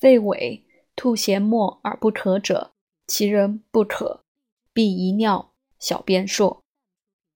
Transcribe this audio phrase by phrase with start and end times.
[0.00, 0.62] 肺痿、
[0.96, 2.72] 吐涎沫而不可者，
[3.06, 4.24] 其人不可，
[4.72, 6.62] 必遗尿，小便数。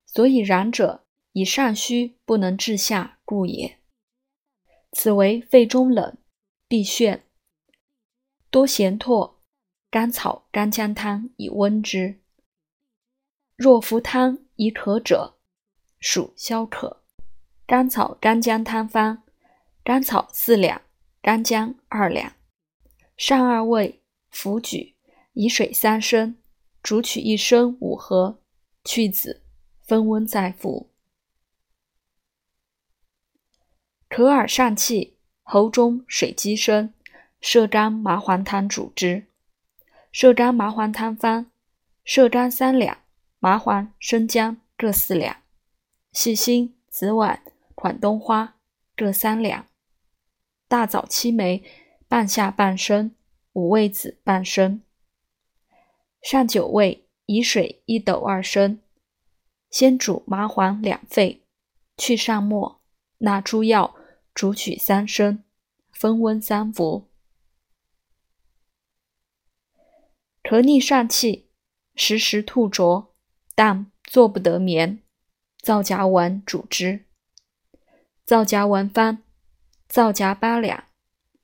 [0.06, 3.78] 所以然者，以上虚不能治下故也。
[4.92, 6.16] 此为肺中冷，
[6.66, 7.20] 必眩，
[8.48, 9.34] 多涎唾，
[9.90, 12.22] 甘草、干姜汤以温之。
[13.56, 15.36] 若服汤以渴者，
[16.00, 17.02] 属消渴。
[17.66, 19.22] 甘草干姜汤方：
[19.82, 20.80] 甘草四两，
[21.20, 22.32] 干姜二两，
[23.16, 24.00] 上二味，
[24.30, 24.94] 服举，
[25.32, 26.36] 以水三升，
[26.82, 28.40] 煮取一升五合，
[28.84, 29.42] 去子，
[29.82, 30.90] 分温再服。
[34.08, 36.92] 可耳上气，喉中水积生，
[37.40, 39.26] 射干麻黄汤主之。
[40.12, 41.50] 射干麻黄汤方：
[42.04, 42.98] 射干三两，
[43.38, 45.36] 麻黄、生姜各四两，
[46.12, 47.38] 细辛、紫菀、
[47.74, 48.56] 款冬花
[48.96, 49.66] 各三两，
[50.68, 51.64] 大枣、七枚
[52.08, 53.14] 半夏半升，
[53.52, 54.82] 五味子半升。
[56.22, 58.80] 上九味，以水一斗二升，
[59.70, 61.42] 先煮麻黄两沸，
[61.96, 62.80] 去上末，
[63.18, 63.96] 纳诸药。
[64.34, 65.44] 煮取三升，
[65.92, 67.08] 分温三服。
[70.42, 71.48] 咳逆上气，
[71.94, 73.14] 时时吐浊，
[73.54, 75.00] 但坐不得眠，
[75.62, 77.04] 皂荚丸主之。
[78.24, 79.22] 皂荚丸方：
[79.86, 80.82] 皂荚八两，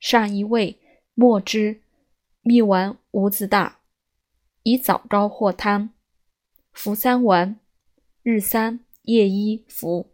[0.01, 0.81] 上一味，
[1.15, 1.83] 墨汁，
[2.41, 3.81] 蜜丸五子大，
[4.63, 5.91] 以枣膏或汤，
[6.73, 7.61] 服三丸，
[8.23, 10.11] 日三夜一服。